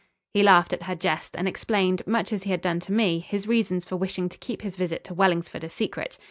He 0.33 0.41
laughed 0.41 0.73
at 0.73 0.81
her 0.81 0.95
jest 0.95 1.35
and 1.35 1.47
explained, 1.47 2.01
much 2.07 2.33
as 2.33 2.41
he 2.41 2.49
had 2.49 2.61
done 2.61 2.79
to 2.79 2.91
me, 2.91 3.19
his 3.19 3.45
reasons 3.47 3.85
for 3.85 3.97
wishing 3.97 4.29
to 4.29 4.37
keep 4.39 4.63
his 4.63 4.75
visit 4.75 5.03
to 5.03 5.13
Wellingsford 5.13 5.63
a 5.63 5.69
secret. 5.69 6.17